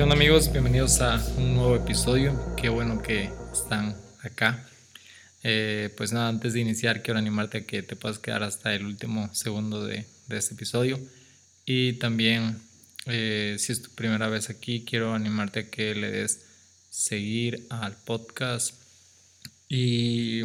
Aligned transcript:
¿Qué 0.00 0.04
onda 0.04 0.16
amigos? 0.16 0.50
Bienvenidos 0.50 1.02
a 1.02 1.22
un 1.36 1.56
nuevo 1.56 1.76
episodio. 1.76 2.56
Qué 2.56 2.70
bueno 2.70 3.02
que 3.02 3.30
están 3.52 3.94
acá. 4.22 4.66
Eh, 5.42 5.92
pues 5.94 6.10
nada, 6.10 6.28
antes 6.30 6.54
de 6.54 6.60
iniciar 6.60 7.02
quiero 7.02 7.18
animarte 7.18 7.58
a 7.58 7.66
que 7.66 7.82
te 7.82 7.96
puedas 7.96 8.18
quedar 8.18 8.42
hasta 8.42 8.74
el 8.74 8.86
último 8.86 9.28
segundo 9.34 9.84
de, 9.84 10.06
este 10.30 10.54
episodio. 10.54 10.98
Y 11.66 11.98
también, 11.98 12.56
eh, 13.04 13.56
si 13.58 13.72
es 13.72 13.82
tu 13.82 13.90
primera 13.90 14.30
vez 14.30 14.48
aquí, 14.48 14.86
quiero 14.86 15.12
animarte 15.12 15.60
a 15.60 15.68
que 15.68 15.94
le 15.94 16.10
des 16.10 16.46
seguir 16.88 17.66
al 17.68 17.94
podcast. 17.94 18.74
Y 19.68 20.40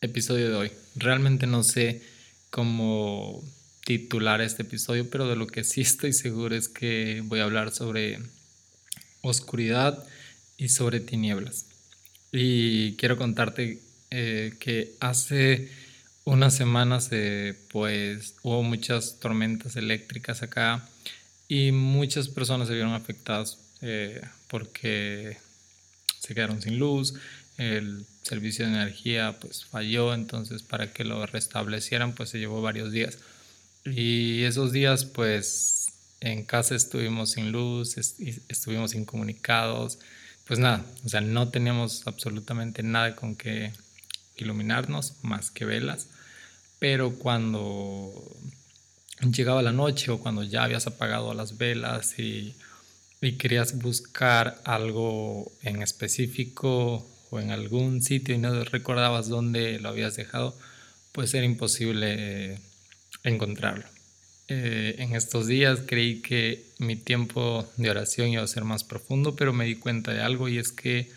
episodio 0.00 0.48
de 0.48 0.56
hoy. 0.56 0.72
Realmente 0.94 1.46
no 1.46 1.62
sé 1.62 2.00
cómo 2.48 3.44
titular 3.84 4.40
este 4.40 4.62
episodio, 4.62 5.10
pero 5.10 5.28
de 5.28 5.36
lo 5.36 5.46
que 5.46 5.62
sí 5.62 5.82
estoy 5.82 6.14
seguro 6.14 6.56
es 6.56 6.70
que 6.70 7.22
voy 7.26 7.40
a 7.40 7.44
hablar 7.44 7.70
sobre 7.70 8.18
oscuridad 9.22 10.04
y 10.56 10.68
sobre 10.68 11.00
tinieblas. 11.00 11.66
Y 12.30 12.94
quiero 12.96 13.16
contarte 13.16 13.80
eh, 14.10 14.54
que 14.60 14.92
hace 15.00 15.70
unas 16.24 16.54
semanas 16.54 17.08
eh, 17.10 17.54
pues 17.70 18.34
hubo 18.42 18.62
muchas 18.62 19.18
tormentas 19.18 19.76
eléctricas 19.76 20.42
acá 20.42 20.88
y 21.48 21.72
muchas 21.72 22.28
personas 22.28 22.68
se 22.68 22.74
vieron 22.74 22.92
afectadas 22.92 23.58
eh, 23.80 24.20
porque 24.48 25.38
se 26.20 26.34
quedaron 26.34 26.62
sin 26.62 26.78
luz, 26.78 27.14
el 27.58 28.06
servicio 28.22 28.64
de 28.64 28.72
energía 28.72 29.36
pues 29.40 29.64
falló, 29.64 30.14
entonces 30.14 30.62
para 30.62 30.92
que 30.92 31.04
lo 31.04 31.26
restablecieran 31.26 32.14
pues 32.14 32.30
se 32.30 32.38
llevó 32.38 32.62
varios 32.62 32.92
días. 32.92 33.18
Y 33.84 34.44
esos 34.44 34.72
días 34.72 35.04
pues 35.04 35.81
en 36.22 36.44
casa 36.44 36.76
estuvimos 36.76 37.32
sin 37.32 37.50
luz, 37.50 37.96
estuvimos 38.48 38.94
incomunicados, 38.94 39.98
pues 40.46 40.60
nada, 40.60 40.84
o 41.04 41.08
sea, 41.08 41.20
no 41.20 41.48
teníamos 41.48 42.06
absolutamente 42.06 42.82
nada 42.84 43.16
con 43.16 43.34
que 43.34 43.72
iluminarnos 44.36 45.14
más 45.22 45.50
que 45.50 45.64
velas, 45.64 46.06
pero 46.78 47.14
cuando 47.14 48.12
llegaba 49.20 49.62
la 49.62 49.72
noche 49.72 50.12
o 50.12 50.20
cuando 50.20 50.44
ya 50.44 50.62
habías 50.64 50.86
apagado 50.86 51.34
las 51.34 51.58
velas 51.58 52.18
y, 52.18 52.54
y 53.20 53.32
querías 53.32 53.78
buscar 53.78 54.60
algo 54.64 55.50
en 55.62 55.82
específico 55.82 57.06
o 57.30 57.40
en 57.40 57.50
algún 57.50 58.00
sitio 58.00 58.34
y 58.34 58.38
no 58.38 58.62
recordabas 58.64 59.28
dónde 59.28 59.80
lo 59.80 59.88
habías 59.88 60.14
dejado, 60.14 60.56
pues 61.10 61.34
era 61.34 61.46
imposible 61.46 62.60
encontrarlo. 63.24 63.86
Eh, 64.54 64.96
en 64.98 65.16
estos 65.16 65.46
días 65.46 65.80
creí 65.86 66.20
que 66.20 66.62
mi 66.78 66.94
tiempo 66.94 67.66
de 67.78 67.88
oración 67.88 68.28
iba 68.28 68.42
a 68.42 68.46
ser 68.46 68.64
más 68.64 68.84
profundo, 68.84 69.34
pero 69.34 69.54
me 69.54 69.64
di 69.64 69.76
cuenta 69.76 70.12
de 70.12 70.20
algo 70.20 70.46
y 70.46 70.58
es 70.58 70.72
que 70.72 71.10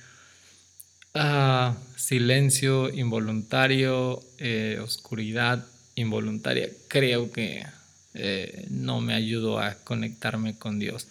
ah, 1.13 1.75
silencio 1.97 2.89
involuntario, 2.89 4.23
eh, 4.37 4.79
oscuridad 4.81 5.67
involuntaria, 5.95 6.69
creo 6.87 7.29
que 7.33 7.65
eh, 8.13 8.67
no 8.69 9.01
me 9.01 9.13
ayudó 9.13 9.59
a 9.59 9.73
conectarme 9.83 10.57
con 10.57 10.79
Dios. 10.79 11.09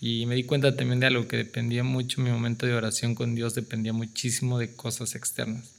Y 0.00 0.24
me 0.24 0.36
di 0.36 0.44
cuenta 0.44 0.74
también 0.74 1.00
de 1.00 1.08
algo 1.08 1.28
que 1.28 1.36
dependía 1.36 1.84
mucho, 1.84 2.22
mi 2.22 2.30
momento 2.30 2.64
de 2.64 2.72
oración 2.72 3.14
con 3.14 3.34
Dios 3.34 3.54
dependía 3.54 3.92
muchísimo 3.92 4.58
de 4.58 4.74
cosas 4.74 5.14
externas, 5.14 5.72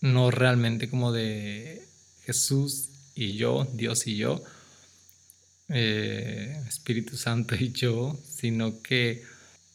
no 0.00 0.30
realmente 0.30 0.88
como 0.88 1.10
de 1.10 1.82
Jesús 2.24 2.90
y 3.16 3.32
yo, 3.32 3.66
Dios 3.74 4.06
y 4.06 4.16
yo, 4.16 4.44
eh, 5.68 6.62
Espíritu 6.68 7.16
Santo 7.16 7.54
y 7.54 7.72
yo, 7.72 8.18
sino 8.28 8.82
que 8.82 9.22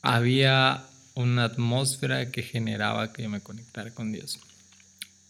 había 0.02 0.86
una 1.16 1.46
atmósfera 1.46 2.32
que 2.32 2.44
generaba 2.44 3.12
que 3.12 3.24
yo 3.24 3.30
me 3.30 3.42
conectara 3.42 3.92
con 3.92 4.12
Dios. 4.12 4.40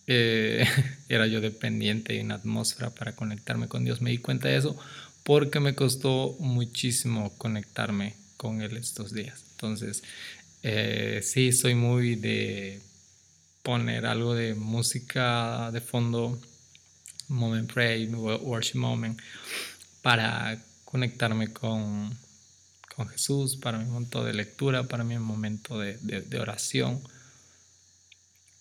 Eh, 0.07 0.65
era 1.09 1.27
yo 1.27 1.41
dependiente 1.41 2.13
de 2.13 2.21
una 2.21 2.35
atmósfera 2.35 2.89
para 2.89 3.15
conectarme 3.15 3.67
con 3.67 3.85
Dios. 3.85 4.01
Me 4.01 4.11
di 4.11 4.17
cuenta 4.17 4.47
de 4.49 4.57
eso 4.57 4.77
porque 5.23 5.59
me 5.59 5.75
costó 5.75 6.35
muchísimo 6.39 7.31
conectarme 7.37 8.15
con 8.37 8.61
Él 8.61 8.77
estos 8.77 9.13
días. 9.13 9.43
Entonces, 9.51 10.03
eh, 10.63 11.21
sí, 11.23 11.51
soy 11.51 11.75
muy 11.75 12.15
de 12.15 12.81
poner 13.63 14.05
algo 14.05 14.33
de 14.33 14.55
música 14.55 15.69
de 15.71 15.81
fondo, 15.81 16.39
moment 17.27 17.71
pray, 17.71 18.07
worship 18.07 18.77
moment, 18.77 19.19
para 20.01 20.61
conectarme 20.85 21.53
con, 21.53 22.17
con 22.95 23.07
Jesús, 23.09 23.57
para 23.57 23.77
mi 23.77 23.85
momento 23.85 24.23
de 24.23 24.33
lectura, 24.33 24.83
para 24.83 25.03
mi 25.03 25.17
momento 25.17 25.79
de, 25.79 25.97
de, 25.97 26.39
oración. 26.39 26.99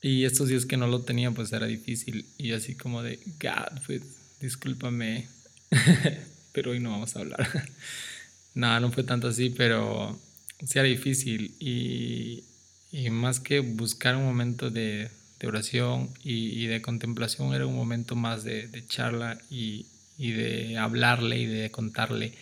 Y 0.02 0.24
estos 0.24 0.48
días 0.48 0.66
que 0.66 0.76
no 0.76 0.86
lo 0.86 1.00
tenía, 1.00 1.30
pues 1.30 1.52
era 1.52 1.66
difícil. 1.66 2.26
Y 2.36 2.52
así 2.52 2.74
como 2.74 3.02
de, 3.02 3.18
God, 3.40 3.80
pues 3.86 4.02
discúlpame, 4.40 5.28
pero 6.52 6.72
hoy 6.72 6.80
no 6.80 6.90
vamos 6.90 7.16
a 7.16 7.20
hablar. 7.20 7.70
Nada, 8.54 8.80
no 8.80 8.92
fue 8.92 9.04
tanto 9.04 9.28
así, 9.28 9.50
pero 9.50 10.18
sí 10.64 10.78
era 10.78 10.86
difícil. 10.86 11.54
Y, 11.58 12.44
y 12.92 13.10
más 13.10 13.40
que 13.40 13.60
buscar 13.60 14.16
un 14.16 14.24
momento 14.24 14.70
de, 14.70 15.10
de 15.40 15.46
oración 15.46 16.10
y, 16.22 16.62
y, 16.62 16.66
de 16.66 16.82
contemplación, 16.82 17.54
era 17.54 17.66
un 17.66 17.76
momento 17.76 18.16
más 18.16 18.44
de, 18.44 18.68
de 18.68 18.86
charla 18.86 19.38
y, 19.50 19.86
y, 20.18 20.32
de 20.32 20.76
hablarle 20.76 21.38
y 21.38 21.46
de 21.46 21.70
contarle. 21.70 22.34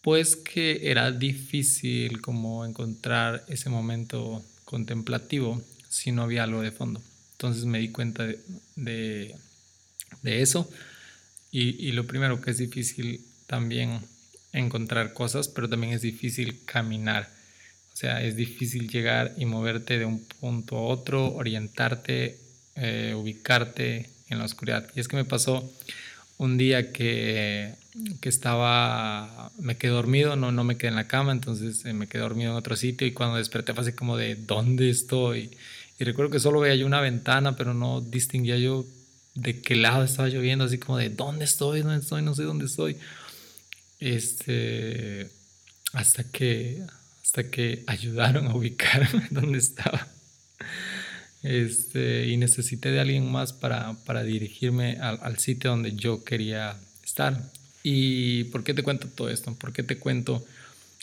Pues 0.00 0.36
que 0.36 0.90
era 0.90 1.12
difícil 1.12 2.22
como 2.22 2.64
encontrar 2.64 3.44
ese 3.48 3.68
momento 3.68 4.42
contemplativo 4.64 5.62
si 5.88 6.12
no 6.12 6.22
había 6.22 6.44
algo 6.44 6.62
de 6.62 6.70
fondo. 6.70 7.02
Entonces 7.32 7.64
me 7.66 7.80
di 7.80 7.90
cuenta 7.90 8.26
de, 8.26 8.38
de, 8.76 9.34
de 10.22 10.42
eso. 10.42 10.70
Y, 11.50 11.86
y 11.86 11.92
lo 11.92 12.06
primero 12.06 12.40
que 12.40 12.52
es 12.52 12.58
difícil 12.58 13.20
también 13.46 14.00
encontrar 14.52 15.12
cosas, 15.12 15.48
pero 15.48 15.68
también 15.68 15.92
es 15.92 16.02
difícil 16.02 16.64
caminar. 16.64 17.28
O 17.92 17.96
sea, 17.96 18.22
es 18.22 18.36
difícil 18.36 18.88
llegar 18.88 19.34
y 19.36 19.44
moverte 19.44 19.98
de 19.98 20.04
un 20.04 20.24
punto 20.24 20.76
a 20.76 20.82
otro, 20.82 21.34
orientarte, 21.34 22.38
eh, 22.76 23.14
ubicarte 23.16 24.10
en 24.28 24.38
la 24.38 24.44
oscuridad. 24.44 24.88
Y 24.94 25.00
es 25.00 25.08
que 25.08 25.16
me 25.16 25.24
pasó 25.24 25.70
un 26.40 26.56
día 26.56 26.90
que, 26.90 27.74
que, 28.22 28.28
estaba, 28.30 29.52
me 29.58 29.76
quedé 29.76 29.90
dormido, 29.90 30.36
no, 30.36 30.50
no 30.52 30.64
me 30.64 30.78
quedé 30.78 30.88
en 30.88 30.96
la 30.96 31.06
cama, 31.06 31.32
entonces 31.32 31.84
eh, 31.84 31.92
me 31.92 32.06
quedé 32.06 32.22
dormido 32.22 32.52
en 32.52 32.56
otro 32.56 32.76
sitio 32.76 33.06
y 33.06 33.12
cuando 33.12 33.36
desperté 33.36 33.74
fue 33.74 33.82
así 33.82 33.92
como 33.92 34.16
de, 34.16 34.36
¿dónde 34.36 34.88
estoy? 34.88 35.50
Y 35.98 36.04
recuerdo 36.04 36.30
que 36.30 36.40
solo 36.40 36.60
veía 36.60 36.76
yo 36.76 36.86
una 36.86 37.02
ventana, 37.02 37.56
pero 37.56 37.74
no 37.74 38.00
distinguía 38.00 38.56
yo 38.56 38.86
de 39.34 39.60
qué 39.60 39.76
lado 39.76 40.02
estaba 40.02 40.30
lloviendo, 40.30 40.64
así 40.64 40.78
como 40.78 40.96
de, 40.96 41.10
¿dónde 41.10 41.44
estoy? 41.44 41.82
¿Dónde 41.82 41.98
estoy? 41.98 42.22
No 42.22 42.34
sé 42.34 42.44
dónde 42.44 42.64
estoy. 42.64 42.96
Este, 43.98 45.28
hasta 45.92 46.24
que, 46.24 46.82
hasta 47.22 47.50
que 47.50 47.84
ayudaron 47.86 48.46
a 48.46 48.54
ubicarme 48.54 49.26
donde 49.30 49.58
estaba. 49.58 50.08
Este, 51.42 52.28
y 52.28 52.36
necesité 52.36 52.90
de 52.90 53.00
alguien 53.00 53.30
más 53.30 53.52
para, 53.52 53.94
para 54.04 54.22
dirigirme 54.22 54.98
al, 55.00 55.18
al, 55.22 55.38
sitio 55.38 55.70
donde 55.70 55.94
yo 55.94 56.22
quería 56.22 56.76
estar. 57.02 57.50
¿Y 57.82 58.44
por 58.44 58.62
qué 58.62 58.74
te 58.74 58.82
cuento 58.82 59.08
todo 59.08 59.30
esto? 59.30 59.54
¿Por 59.54 59.72
qué 59.72 59.82
te 59.82 59.96
cuento 59.96 60.44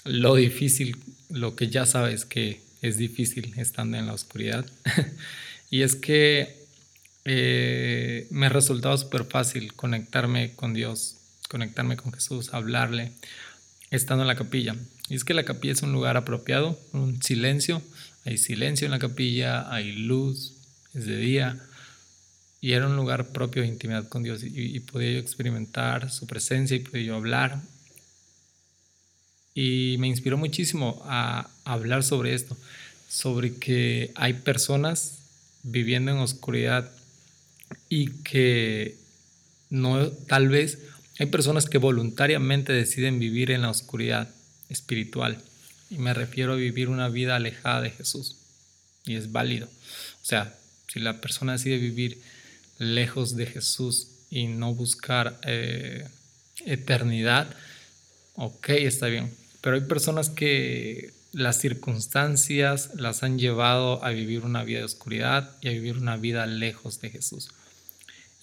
lo 0.05 0.35
difícil, 0.35 0.97
lo 1.29 1.55
que 1.55 1.69
ya 1.69 1.85
sabes 1.85 2.25
que 2.25 2.61
es 2.81 2.97
difícil 2.97 3.53
estando 3.57 3.97
en 3.97 4.05
la 4.05 4.13
oscuridad? 4.13 4.65
y 5.71 5.81
es 5.81 5.95
que 5.95 6.55
eh, 7.25 8.27
me 8.29 8.49
resultaba 8.49 8.95
súper 8.97 9.25
fácil 9.25 9.73
conectarme 9.73 10.53
con 10.53 10.73
Dios 10.73 11.17
conectarme 11.47 11.97
con 11.97 12.13
Jesús, 12.13 12.53
hablarle, 12.53 13.11
estando 13.91 14.23
en 14.23 14.27
la 14.27 14.35
capilla. 14.35 14.75
Y 15.09 15.15
es 15.15 15.23
que 15.23 15.33
la 15.33 15.43
capilla 15.43 15.73
es 15.73 15.81
un 15.81 15.93
lugar 15.93 16.17
apropiado, 16.17 16.79
un 16.93 17.21
silencio, 17.21 17.81
hay 18.27 18.37
silencio 18.37 18.85
en 18.85 18.91
la 18.91 18.99
capilla, 18.99 19.73
hay 19.73 19.93
luz, 19.93 20.53
es 20.93 21.05
de 21.05 21.15
día, 21.15 21.57
y 22.59 22.73
era 22.73 22.85
un 22.85 22.97
lugar 22.97 23.29
propio 23.29 23.61
de 23.61 23.69
intimidad 23.69 24.09
con 24.09 24.21
Dios 24.21 24.41
y, 24.43 24.77
podía 24.81 25.13
yo 25.13 25.19
experimentar 25.19 26.11
su 26.11 26.27
presencia 26.27 26.75
y 26.75 26.81
podía 26.81 27.03
yo 27.05 27.15
hablar. 27.15 27.61
Y 29.55 29.95
me 29.99 30.07
inspiró 30.07 30.37
muchísimo 30.37 31.01
a 31.05 31.49
hablar 31.63 32.03
sobre 32.03 32.33
esto, 32.33 32.57
sobre 33.07 33.55
que 33.55 34.11
hay 34.15 34.33
personas 34.33 35.19
viviendo 35.63 36.11
en 36.11 36.17
oscuridad 36.17 36.91
y 37.87 38.09
que 38.23 38.97
no 39.69 40.09
tal 40.09 40.49
vez 40.49 40.79
hay 41.17 41.27
personas 41.27 41.65
que 41.65 41.77
voluntariamente 41.77 42.73
deciden 42.73 43.19
vivir 43.19 43.51
en 43.51 43.61
la 43.61 43.69
oscuridad 43.69 44.29
espiritual 44.67 45.41
y 45.89 45.97
me 45.97 46.13
refiero 46.13 46.53
a 46.53 46.57
vivir 46.57 46.89
una 46.89 47.09
vida 47.09 47.35
alejada 47.35 47.81
de 47.81 47.91
Jesús 47.91 48.35
y 49.05 49.15
es 49.15 49.31
válido. 49.31 49.67
O 49.67 50.25
sea, 50.25 50.55
si 50.91 50.99
la 50.99 51.21
persona 51.21 51.53
decide 51.53 51.77
vivir 51.77 52.21
lejos 52.77 53.35
de 53.35 53.45
Jesús 53.45 54.07
y 54.29 54.47
no 54.47 54.73
buscar 54.73 55.39
eh, 55.43 56.07
eternidad, 56.65 57.55
ok, 58.35 58.69
está 58.69 59.07
bien. 59.07 59.33
Pero 59.61 59.75
hay 59.75 59.83
personas 59.83 60.29
que 60.29 61.13
las 61.31 61.59
circunstancias 61.59 62.91
las 62.95 63.23
han 63.23 63.39
llevado 63.39 64.03
a 64.03 64.09
vivir 64.09 64.43
una 64.43 64.63
vida 64.63 64.79
de 64.79 64.85
oscuridad 64.85 65.55
y 65.61 65.69
a 65.69 65.71
vivir 65.71 65.97
una 65.97 66.17
vida 66.17 66.45
lejos 66.45 67.01
de 67.01 67.09
Jesús. 67.09 67.49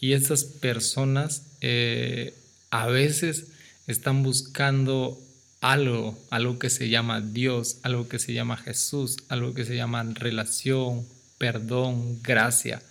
Y 0.01 0.13
esas 0.13 0.45
personas 0.45 1.43
eh, 1.61 2.35
a 2.71 2.87
veces 2.87 3.47
están 3.87 4.23
buscando 4.23 5.21
algo, 5.65 6.19
algo 6.29 6.59
que 6.59 6.69
se 6.69 6.91
llama 6.91 7.23
Dios, 7.23 7.79
algo 7.85 8.07
que 8.07 8.19
se 8.19 8.35
llama 8.35 8.59
Jesús, 8.59 9.17
algo 9.31 9.55
que 9.55 9.65
se 9.65 9.75
llama 9.75 10.03
relación, 10.03 11.07
perdón, 11.39 12.21
gracia. 12.23 12.83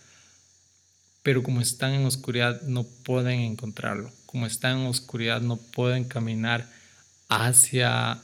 Pero 1.22 1.44
como 1.44 1.62
están 1.62 1.94
en 1.94 2.08
oscuridad 2.08 2.64
no 2.64 2.84
pueden 2.84 3.42
encontrarlo. 3.42 4.12
Como 4.26 4.48
están 4.48 4.80
en 4.80 4.88
oscuridad 4.88 5.40
no 5.42 5.58
pueden 5.58 6.04
caminar 6.04 6.68
hacia 7.30 8.20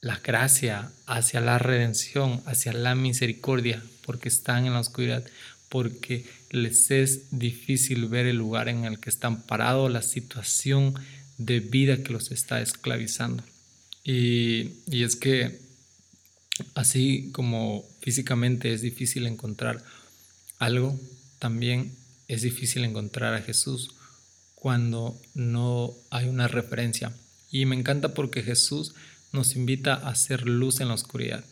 la 0.00 0.16
gracia, 0.24 0.90
hacia 1.06 1.42
la 1.42 1.58
redención, 1.58 2.42
hacia 2.46 2.72
la 2.72 2.94
misericordia, 2.94 3.82
porque 4.06 4.30
están 4.30 4.64
en 4.64 4.72
la 4.72 4.80
oscuridad, 4.80 5.22
porque 5.68 6.24
les 6.48 6.90
es 6.90 7.38
difícil 7.38 8.06
ver 8.06 8.24
el 8.24 8.36
lugar 8.36 8.70
en 8.70 8.86
el 8.86 9.00
que 9.00 9.10
están 9.10 9.42
parados, 9.42 9.92
la 9.92 10.00
situación 10.00 10.94
de 11.38 11.60
vida 11.60 12.02
que 12.02 12.12
los 12.12 12.30
está 12.30 12.60
esclavizando. 12.60 13.42
Y, 14.04 14.72
es 14.86 15.16
que 15.16 15.60
así 16.74 17.30
como 17.32 17.84
físicamente 18.00 18.72
es 18.72 18.82
difícil 18.82 19.26
encontrar 19.26 19.82
algo, 20.58 20.98
también 21.38 21.96
es 22.28 22.42
difícil 22.42 22.84
encontrar 22.84 23.34
a 23.34 23.42
Jesús 23.42 23.94
cuando 24.54 25.20
no 25.34 25.94
hay 26.10 26.28
una 26.28 26.48
referencia. 26.48 27.12
Y 27.50 27.66
me 27.66 27.76
encanta 27.76 28.14
porque 28.14 28.42
Jesús 28.42 28.94
nos 29.32 29.56
invita 29.56 29.94
a 29.94 30.10
hacer 30.10 30.46
luz 30.46 30.80
en 30.80 30.88
la 30.88 30.94
oscuridad, 30.94 31.44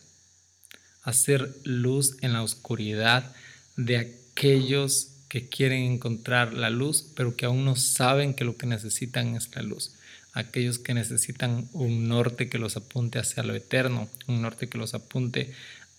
a 1.02 1.10
hacer 1.10 1.54
luz 1.64 2.16
en 2.20 2.32
la 2.32 2.42
oscuridad 2.42 3.34
de 3.76 3.96
aquellos 3.98 5.11
que 5.32 5.48
quieren 5.48 5.90
encontrar 5.90 6.52
la 6.52 6.68
luz, 6.68 7.06
pero 7.16 7.34
que 7.34 7.46
aún 7.46 7.64
no 7.64 7.74
saben 7.74 8.34
que 8.34 8.44
lo 8.44 8.58
que 8.58 8.66
necesitan 8.66 9.34
es 9.34 9.48
la 9.56 9.62
luz. 9.62 9.92
Aquellos 10.34 10.78
que 10.78 10.92
necesitan 10.92 11.70
un 11.72 12.06
norte 12.06 12.50
que 12.50 12.58
los 12.58 12.76
apunte 12.76 13.18
hacia 13.18 13.42
lo 13.42 13.54
eterno, 13.54 14.10
un 14.26 14.42
norte 14.42 14.68
que 14.68 14.76
los 14.76 14.92
apunte 14.92 15.54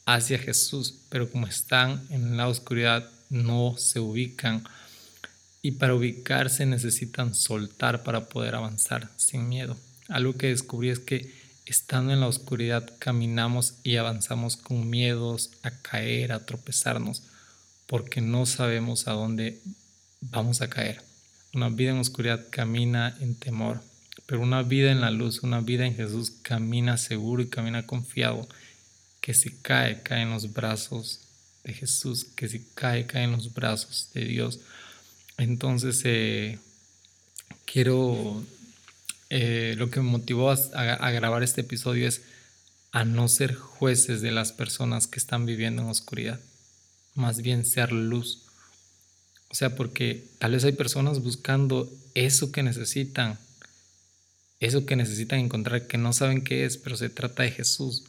hacia 0.06 0.38
Jesús, 0.38 0.94
pero 1.10 1.32
como 1.32 1.48
están 1.48 2.06
en 2.12 2.38
la 2.38 2.48
oscuridad 2.48 3.10
no 3.32 3.74
se 3.76 4.00
ubican 4.00 4.66
y 5.64 5.72
para 5.72 5.96
ubicarse 5.96 6.68
necesitan 6.68 7.34
soltar 7.34 8.04
para 8.04 8.30
poder 8.30 8.54
avanzar 8.54 9.10
sin 9.18 9.50
miedo. 9.50 9.76
Algo 10.10 10.38
que 10.38 10.50
descubrí 10.50 10.90
es 10.90 11.00
que 11.00 11.34
estando 11.66 12.14
en 12.14 12.20
la 12.20 12.28
oscuridad 12.28 12.88
caminamos 13.00 13.74
y 13.82 13.96
avanzamos 13.96 14.58
con 14.58 14.92
miedos 14.92 15.50
a 15.64 15.72
caer, 15.72 16.34
a 16.34 16.46
tropezarnos 16.46 17.24
porque 17.88 18.22
no 18.22 18.46
sabemos 18.46 19.08
a 19.08 19.12
dónde 19.12 19.60
vamos 20.22 20.62
a 20.62 20.70
caer. 20.70 21.02
Una 21.54 21.70
vida 21.70 21.92
en 21.92 22.00
oscuridad 22.00 22.48
camina 22.50 23.16
en 23.20 23.36
temor, 23.36 23.82
pero 24.26 24.42
una 24.42 24.64
vida 24.64 24.92
en 24.92 25.02
la 25.02 25.12
luz, 25.12 25.44
una 25.44 25.62
vida 25.62 25.86
en 25.86 25.96
Jesús 25.96 26.32
camina 26.42 26.98
seguro 26.98 27.44
y 27.44 27.48
camina 27.50 27.86
confiado, 27.86 28.48
que 29.22 29.34
si 29.34 29.52
cae, 29.52 30.02
cae 30.02 30.24
en 30.24 30.32
los 30.32 30.54
brazos 30.54 31.20
de 31.64 31.74
Jesús, 31.74 32.26
que 32.36 32.50
si 32.50 32.66
cae, 32.74 33.06
cae 33.06 33.24
en 33.24 33.34
los 33.34 33.54
brazos 33.54 34.10
de 34.14 34.26
Dios. 34.26 34.60
Entonces, 35.38 36.02
eh, 36.06 36.60
quiero, 37.66 38.44
eh, 39.30 39.76
lo 39.78 39.90
que 39.90 40.00
me 40.00 40.10
motivó 40.10 40.52
a 40.52 41.12
grabar 41.12 41.44
este 41.44 41.62
episodio 41.62 42.08
es 42.08 42.22
a 42.92 43.06
no 43.06 43.28
ser 43.28 43.56
jueces 43.56 44.22
de 44.22 44.32
las 44.32 44.52
personas 44.52 45.08
que 45.08 45.20
están 45.20 45.46
viviendo 45.46 45.82
en 45.82 45.90
oscuridad 45.90 46.40
más 47.16 47.42
bien 47.42 47.66
ser 47.66 47.92
luz. 47.92 48.44
O 49.50 49.56
sea, 49.56 49.76
porque 49.76 50.24
tal 50.40 50.54
vez 50.54 50.64
hay 50.64 50.72
personas 50.72 51.22
buscando 51.22 51.92
eso 52.16 52.52
que 52.52 52.64
necesitan, 52.64 53.38
eso 54.60 54.86
que 54.86 54.96
necesitan 54.96 55.40
encontrar, 55.40 55.88
que 55.88 55.98
no 55.98 56.14
saben 56.14 56.44
qué 56.44 56.66
es, 56.66 56.78
pero 56.78 56.98
se 56.98 57.10
trata 57.10 57.44
de 57.44 57.52
Jesús. 57.52 58.04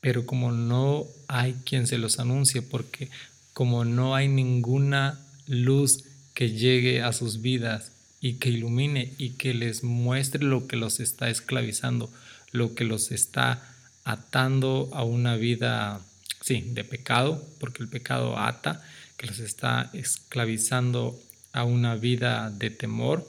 Pero 0.00 0.26
como 0.26 0.52
no 0.52 1.06
hay 1.28 1.54
quien 1.64 1.86
se 1.86 1.98
los 1.98 2.18
anuncie, 2.18 2.62
porque 2.62 3.08
como 3.52 3.84
no 3.84 4.14
hay 4.14 4.28
ninguna 4.28 5.18
luz 5.46 6.04
que 6.34 6.50
llegue 6.50 7.02
a 7.02 7.12
sus 7.12 7.40
vidas 7.40 7.92
y 8.20 8.34
que 8.34 8.50
ilumine 8.50 9.14
y 9.18 9.30
que 9.30 9.54
les 9.54 9.82
muestre 9.82 10.44
lo 10.44 10.66
que 10.66 10.76
los 10.76 11.00
está 11.00 11.30
esclavizando, 11.30 12.12
lo 12.52 12.74
que 12.74 12.84
los 12.84 13.10
está 13.10 13.62
atando 14.04 14.88
a 14.92 15.04
una 15.04 15.36
vida 15.36 16.00
sí, 16.48 16.64
de 16.72 16.82
pecado, 16.82 17.46
porque 17.60 17.82
el 17.82 17.90
pecado 17.90 18.38
ata, 18.38 18.82
que 19.18 19.26
los 19.26 19.38
está 19.38 19.90
esclavizando 19.92 21.20
a 21.52 21.64
una 21.64 21.94
vida 21.94 22.50
de 22.50 22.70
temor, 22.70 23.28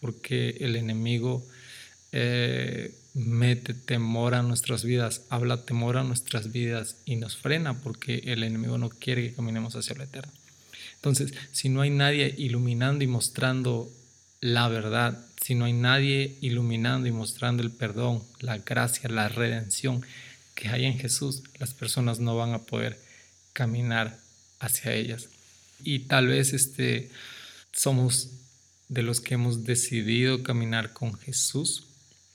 porque 0.00 0.56
el 0.60 0.76
enemigo 0.76 1.44
eh, 2.12 2.94
mete 3.14 3.74
temor 3.74 4.34
a 4.34 4.42
nuestras 4.42 4.84
vidas, 4.84 5.22
habla 5.30 5.64
temor 5.64 5.96
a 5.96 6.04
nuestras 6.04 6.52
vidas 6.52 6.96
y 7.04 7.16
nos 7.16 7.36
frena 7.36 7.74
porque 7.80 8.22
el 8.26 8.44
enemigo 8.44 8.78
no 8.78 8.88
quiere 8.88 9.22
que 9.22 9.34
caminemos 9.34 9.74
hacia 9.74 9.96
la 9.96 10.04
eterno. 10.04 10.32
Entonces, 10.94 11.34
si 11.50 11.70
no 11.70 11.80
hay 11.80 11.90
nadie 11.90 12.32
iluminando 12.38 13.02
y 13.02 13.08
mostrando 13.08 13.90
la 14.40 14.68
verdad, 14.68 15.18
si 15.42 15.56
no 15.56 15.64
hay 15.64 15.72
nadie 15.72 16.36
iluminando 16.40 17.08
y 17.08 17.12
mostrando 17.12 17.64
el 17.64 17.72
perdón, 17.72 18.22
la 18.38 18.58
gracia, 18.58 19.08
la 19.08 19.28
redención, 19.28 20.02
que 20.60 20.68
hay 20.68 20.84
en 20.84 20.98
Jesús, 20.98 21.42
las 21.58 21.72
personas 21.72 22.20
no 22.20 22.36
van 22.36 22.52
a 22.52 22.60
poder 22.60 23.00
caminar 23.54 24.20
hacia 24.58 24.92
ellas. 24.92 25.28
Y 25.82 26.00
tal 26.00 26.26
vez 26.26 26.52
este, 26.52 27.10
somos 27.72 28.28
de 28.88 29.02
los 29.02 29.20
que 29.20 29.34
hemos 29.34 29.64
decidido 29.64 30.42
caminar 30.42 30.92
con 30.92 31.14
Jesús. 31.14 31.86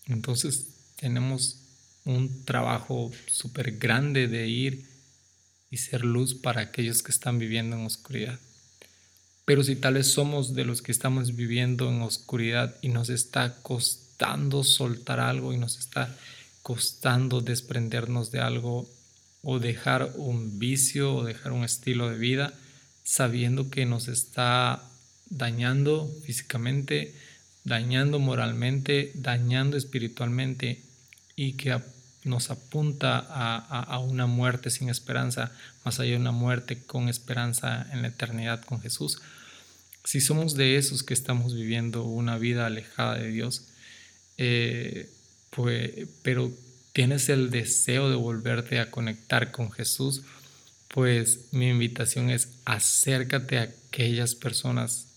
Entonces 0.07 0.65
tenemos 0.95 1.57
un 2.03 2.43
trabajo 2.45 3.11
súper 3.27 3.77
grande 3.77 4.27
de 4.27 4.47
ir 4.47 4.85
y 5.69 5.77
ser 5.77 6.03
luz 6.03 6.33
para 6.33 6.61
aquellos 6.61 7.03
que 7.03 7.11
están 7.11 7.37
viviendo 7.37 7.75
en 7.75 7.85
oscuridad. 7.85 8.39
Pero 9.45 9.63
si 9.63 9.75
tal 9.75 9.93
vez 9.93 10.07
somos 10.07 10.55
de 10.55 10.65
los 10.65 10.81
que 10.81 10.91
estamos 10.91 11.35
viviendo 11.35 11.89
en 11.89 12.01
oscuridad 12.01 12.75
y 12.81 12.89
nos 12.89 13.09
está 13.09 13.61
costando 13.61 14.63
soltar 14.63 15.19
algo 15.19 15.53
y 15.53 15.57
nos 15.57 15.77
está 15.77 16.15
costando 16.65 17.41
desprendernos 17.41 18.31
de 18.31 18.39
algo 18.39 18.89
o 19.43 19.59
dejar 19.59 20.13
un 20.15 20.57
vicio 20.57 21.13
o 21.13 21.23
dejar 21.23 21.51
un 21.51 21.63
estilo 21.63 22.09
de 22.09 22.17
vida 22.17 22.55
sabiendo 23.03 23.69
que 23.69 23.85
nos 23.85 24.07
está 24.07 24.81
dañando 25.29 26.11
físicamente, 26.23 27.13
dañando 27.65 28.17
moralmente, 28.17 29.11
dañando 29.13 29.77
espiritualmente 29.77 30.81
y 31.35 31.53
que 31.53 31.79
nos 32.23 32.49
apunta 32.49 33.19
a, 33.19 33.99
una 33.99 34.25
muerte 34.25 34.71
sin 34.71 34.89
esperanza, 34.89 35.51
más 35.83 35.99
allá 35.99 36.13
de 36.13 36.17
una 36.17 36.31
muerte 36.31 36.81
con 36.81 37.09
esperanza 37.09 37.85
en 37.93 38.01
la 38.01 38.07
eternidad 38.07 38.65
con 38.65 38.81
Jesús. 38.81 39.21
Si 40.03 40.19
somos 40.19 40.55
de 40.55 40.77
esos 40.77 41.03
que 41.03 41.13
estamos 41.13 41.53
viviendo 41.53 42.05
una 42.05 42.39
vida 42.39 42.65
alejada 42.65 43.19
de 43.19 43.29
Dios, 43.29 43.67
eh, 44.39 45.11
pues, 45.55 46.07
pero 46.21 46.51
tienes 46.91 47.29
el 47.29 47.49
deseo 47.49 48.09
de 48.09 48.15
volverte 48.15 48.79
a 48.79 48.91
conectar 48.91 49.51
con 49.51 49.71
Jesús, 49.71 50.23
pues 50.89 51.51
mi 51.51 51.69
invitación 51.69 52.29
es 52.29 52.49
acércate 52.65 53.59
a 53.59 53.63
aquellas 53.63 54.35
personas 54.35 55.07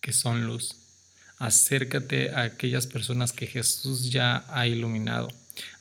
que 0.00 0.12
son 0.12 0.46
luz. 0.46 0.76
Acércate 1.38 2.30
a 2.30 2.42
aquellas 2.42 2.86
personas 2.86 3.32
que 3.32 3.46
Jesús 3.46 4.10
ya 4.10 4.44
ha 4.48 4.66
iluminado. 4.66 5.28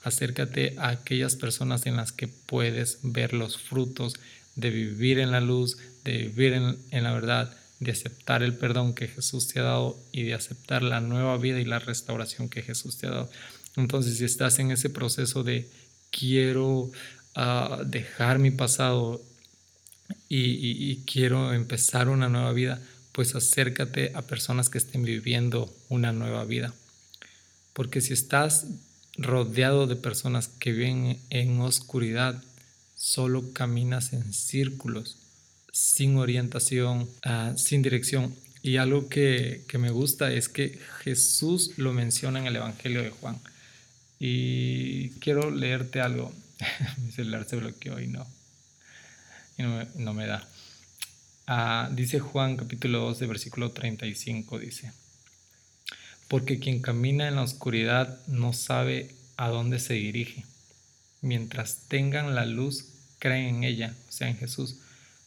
Acércate 0.03 0.75
a 0.77 0.89
aquellas 0.89 1.36
personas 1.36 1.86
en 1.86 1.96
las 1.96 2.12
que 2.12 2.27
puedes 2.27 3.00
ver 3.03 3.34
los 3.34 3.58
frutos 3.58 4.15
de 4.55 4.70
vivir 4.70 5.20
en 5.20 5.31
la 5.31 5.41
luz, 5.41 5.77
de 6.03 6.17
vivir 6.17 6.53
en, 6.53 6.77
en 6.91 7.03
la 7.03 7.13
verdad, 7.13 7.55
de 7.81 7.91
aceptar 7.91 8.43
el 8.43 8.53
perdón 8.53 8.93
que 8.93 9.07
Jesús 9.07 9.47
te 9.47 9.59
ha 9.59 9.63
dado 9.63 10.00
y 10.11 10.21
de 10.23 10.35
aceptar 10.35 10.83
la 10.83 11.01
nueva 11.01 11.35
vida 11.38 11.59
y 11.59 11.65
la 11.65 11.79
restauración 11.79 12.47
que 12.47 12.61
Jesús 12.61 12.97
te 12.97 13.07
ha 13.07 13.09
dado. 13.09 13.29
Entonces, 13.75 14.19
si 14.19 14.23
estás 14.23 14.59
en 14.59 14.69
ese 14.69 14.91
proceso 14.91 15.43
de 15.43 15.67
quiero 16.11 16.91
ah, 17.33 17.81
dejar 17.83 18.38
mi 18.38 18.51
pasado 18.51 19.19
y, 20.29 20.97
quiero 21.05 21.53
empezar 21.53 22.07
una 22.07 22.29
nueva 22.29 22.53
vida, 22.53 22.79
pues 23.13 23.33
acércate 23.33 24.11
a 24.13 24.21
personas 24.21 24.69
que 24.69 24.77
estén 24.77 25.03
viviendo 25.03 25.73
una 25.89 26.11
nueva 26.11 26.45
vida. 26.45 26.73
Porque 27.73 28.00
si 28.00 28.13
estás 28.13 28.67
rodeado 29.17 29.88
de 29.88 29.95
personas 29.95 30.50
que 30.50 30.71
viven 30.71 31.19
en 31.31 31.59
oscuridad, 31.61 32.43
solo 32.95 33.53
caminas 33.53 34.13
en 34.13 34.33
círculos, 34.33 35.17
sin 35.71 36.17
orientación, 36.17 37.09
ah, 37.23 37.53
sin 37.55 37.81
dirección. 37.81 38.35
Y 38.61 38.77
algo 38.77 39.09
que, 39.09 39.63
que, 39.67 39.77
me 39.77 39.89
gusta 39.89 40.31
es 40.31 40.47
que 40.47 40.79
Jesús 40.99 41.71
lo 41.77 41.93
menciona 41.93 42.39
en 42.39 42.45
el 42.45 42.57
Evangelio 42.57 43.01
de 43.01 43.09
Juan 43.09 43.39
Y 44.19 45.09
quiero 45.19 45.49
leerte 45.49 45.99
algo. 45.99 46.31
Mi 47.05 47.11
celular 47.11 47.47
se 47.49 47.55
bloqueó 47.55 47.99
y 47.99 48.07
no, 48.07 48.27
y 49.57 49.63
no, 49.63 50.13
me, 50.13 50.27
da. 50.27 50.47
Ah, 51.47 51.89
dice 51.91 52.19
Juan 52.19 52.55
capítulo 52.55 52.99
12, 52.99 53.25
versículo 53.25 53.71
35, 53.71 54.59
dice, 54.59 54.91
porque 56.27 56.59
quien 56.59 56.81
camina 56.81 57.27
en 57.27 57.35
la 57.35 57.41
oscuridad 57.41 58.19
no 58.27 58.53
sabe 58.53 59.13
a 59.37 59.49
dónde 59.49 59.79
se 59.79 59.95
dirige. 59.95 60.45
Mientras 61.21 61.87
tengan 61.87 62.35
la 62.35 62.45
luz, 62.45 62.85
creen 63.19 63.55
en 63.55 63.63
ella, 63.63 63.95
o 64.07 64.11
sea, 64.11 64.29
en 64.29 64.37
Jesús. 64.37 64.77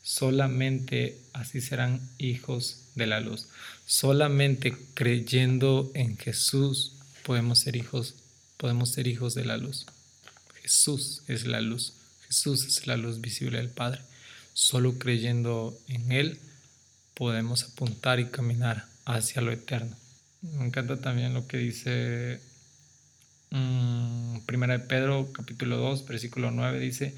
Solamente 0.04 1.18
así 1.32 1.62
serán 1.62 1.98
hijos 2.18 2.82
de 2.94 3.06
la 3.06 3.20
luz. 3.20 3.48
Solamente 3.86 4.76
creyendo 4.92 5.90
en 5.94 6.18
Jesús 6.18 6.92
podemos 7.24 7.60
ser 7.60 7.74
hijos, 7.74 8.14
podemos 8.58 8.90
ser 8.90 9.06
hijos 9.06 9.34
de 9.34 9.46
la 9.46 9.56
luz. 9.56 9.86
Jesús 10.60 11.22
es 11.26 11.46
la 11.46 11.62
luz. 11.62 11.94
Jesús 12.26 12.66
es 12.66 12.86
la 12.86 12.98
luz 12.98 13.22
visible 13.22 13.56
del 13.56 13.70
Padre. 13.70 14.02
Solo 14.52 14.98
creyendo 14.98 15.74
en 15.88 16.12
Él 16.12 16.38
podemos 17.14 17.64
apuntar 17.64 18.20
y 18.20 18.26
caminar 18.26 18.84
hacia 19.06 19.40
lo 19.40 19.52
eterno. 19.52 19.96
Me 20.42 20.66
encanta 20.66 21.00
también 21.00 21.32
lo 21.32 21.46
que 21.46 21.56
dice 21.56 22.40
um, 23.50 24.42
Primera 24.44 24.76
de 24.76 24.84
Pedro, 24.84 25.32
capítulo 25.32 25.78
2, 25.78 26.06
versículo 26.06 26.50
9, 26.50 26.78
dice, 26.78 27.14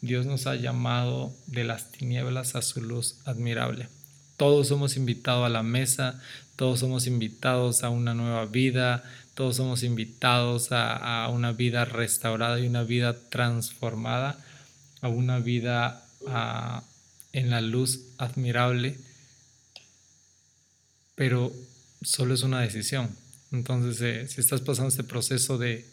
Dios 0.00 0.26
nos 0.26 0.46
ha 0.46 0.54
llamado 0.56 1.34
de 1.46 1.64
las 1.64 1.90
tinieblas 1.90 2.54
a 2.54 2.62
su 2.62 2.80
luz 2.82 3.18
admirable. 3.24 3.88
Todos 4.36 4.68
somos 4.68 4.96
invitados 4.96 5.46
a 5.46 5.48
la 5.48 5.62
mesa, 5.62 6.20
todos 6.56 6.80
somos 6.80 7.06
invitados 7.06 7.82
a 7.82 7.90
una 7.90 8.14
nueva 8.14 8.46
vida, 8.46 9.02
todos 9.34 9.56
somos 9.56 9.82
invitados 9.82 10.68
a, 10.70 11.28
una 11.30 11.52
vida 11.52 11.84
restaurada 11.84 12.58
y 12.58 12.66
una 12.66 12.82
vida 12.82 13.16
transformada, 13.28 14.38
a 15.00 15.08
una 15.08 15.38
vida 15.38 16.02
en 17.32 17.50
la 17.50 17.60
luz 17.60 18.00
admirable, 18.18 18.98
pero 21.14 21.52
solo 22.02 22.34
es 22.34 22.42
una 22.42 22.60
decisión. 22.60 23.10
Entonces, 23.52 24.00
eh, 24.00 24.28
si 24.28 24.40
estás 24.40 24.60
pasando 24.60 24.88
este 24.88 25.04
proceso 25.04 25.56
de, 25.58 25.86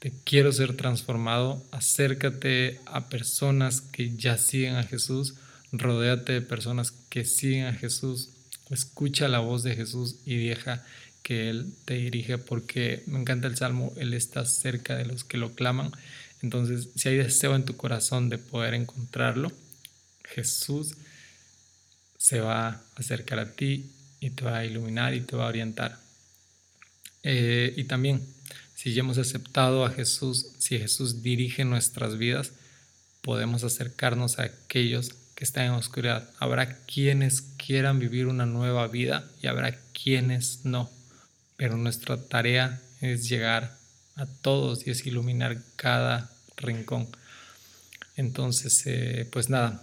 de 0.00 0.12
quiero 0.24 0.52
ser 0.52 0.76
transformado, 0.76 1.64
acércate 1.72 2.80
a 2.86 3.08
personas 3.08 3.80
que 3.80 4.14
ya 4.16 4.38
siguen 4.38 4.76
a 4.76 4.84
Jesús, 4.84 5.34
rodéate 5.72 6.32
de 6.32 6.40
personas 6.40 6.92
que 7.08 7.24
siguen 7.24 7.66
a 7.66 7.74
Jesús, 7.74 8.30
escucha 8.70 9.28
la 9.28 9.40
voz 9.40 9.62
de 9.62 9.74
Jesús 9.74 10.16
y 10.24 10.48
deja 10.48 10.84
que 11.22 11.50
Él 11.50 11.74
te 11.84 11.94
dirige 11.94 12.38
porque 12.38 13.02
me 13.06 13.20
encanta 13.20 13.48
el 13.48 13.56
Salmo, 13.56 13.92
Él 13.96 14.14
está 14.14 14.44
cerca 14.44 14.96
de 14.96 15.04
los 15.04 15.24
que 15.24 15.36
lo 15.36 15.54
claman. 15.54 15.92
Entonces, 16.42 16.88
si 16.94 17.08
hay 17.08 17.16
deseo 17.16 17.56
en 17.56 17.64
tu 17.64 17.76
corazón 17.76 18.28
de 18.28 18.38
poder 18.38 18.74
encontrarlo, 18.74 19.50
Jesús 20.24 20.94
se 22.16 22.40
va 22.40 22.68
a 22.68 22.82
acercar 22.96 23.38
a 23.38 23.52
ti 23.52 23.90
y 24.20 24.30
te 24.30 24.44
va 24.44 24.58
a 24.58 24.64
iluminar 24.64 25.14
y 25.14 25.20
te 25.20 25.36
va 25.36 25.46
a 25.46 25.48
orientar. 25.48 25.98
Eh, 27.22 27.74
y 27.76 27.84
también, 27.84 28.22
si 28.78 28.94
ya 28.94 29.00
hemos 29.00 29.18
aceptado 29.18 29.84
a 29.84 29.90
Jesús, 29.90 30.52
si 30.58 30.78
Jesús 30.78 31.20
dirige 31.20 31.64
nuestras 31.64 32.16
vidas, 32.16 32.52
podemos 33.22 33.64
acercarnos 33.64 34.38
a 34.38 34.44
aquellos 34.44 35.16
que 35.34 35.42
están 35.42 35.64
en 35.64 35.72
oscuridad. 35.72 36.30
Habrá 36.38 36.78
quienes 36.84 37.42
quieran 37.42 37.98
vivir 37.98 38.28
una 38.28 38.46
nueva 38.46 38.86
vida 38.86 39.28
y 39.42 39.48
habrá 39.48 39.76
quienes 39.92 40.64
no. 40.64 40.88
Pero 41.56 41.76
nuestra 41.76 42.22
tarea 42.22 42.80
es 43.00 43.28
llegar 43.28 43.76
a 44.14 44.26
todos 44.26 44.86
y 44.86 44.90
es 44.90 45.04
iluminar 45.06 45.58
cada 45.74 46.30
rincón. 46.56 47.08
Entonces, 48.14 48.80
eh, 48.86 49.28
pues 49.32 49.50
nada, 49.50 49.82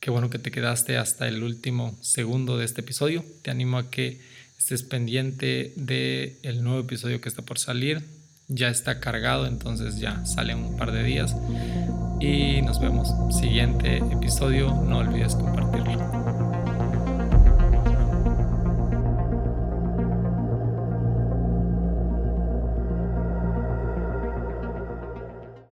Qué 0.00 0.10
bueno 0.10 0.30
que 0.30 0.38
te 0.38 0.52
quedaste 0.52 0.96
hasta 0.96 1.26
el 1.26 1.42
último 1.42 1.98
segundo 2.02 2.56
de 2.56 2.64
este 2.64 2.82
episodio. 2.82 3.24
Te 3.42 3.50
animo 3.50 3.78
a 3.78 3.90
que 3.90 4.20
estés 4.58 4.82
pendiente 4.82 5.72
del 5.76 6.36
el 6.42 6.62
nuevo 6.62 6.80
episodio 6.80 7.20
que 7.20 7.28
está 7.28 7.42
por 7.42 7.58
salir. 7.58 8.02
Ya 8.48 8.68
está 8.68 8.98
cargado, 8.98 9.46
entonces 9.46 9.98
ya 9.98 10.24
sale 10.24 10.52
en 10.52 10.64
un 10.64 10.76
par 10.76 10.92
de 10.92 11.02
días. 11.02 11.36
Y 12.20 12.62
nos 12.62 12.80
vemos. 12.80 13.08
Siguiente 13.38 13.98
episodio, 13.98 14.68
no 14.68 14.98
olvides 14.98 15.34
compartirlo. 15.34 16.17